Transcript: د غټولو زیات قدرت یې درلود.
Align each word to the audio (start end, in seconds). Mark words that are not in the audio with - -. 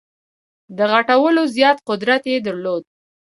د 0.77 0.79
غټولو 0.91 1.41
زیات 1.55 1.77
قدرت 1.89 2.23
یې 2.31 2.37
درلود. 2.47 2.83